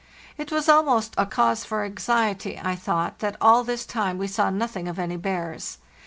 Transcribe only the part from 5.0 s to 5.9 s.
bears.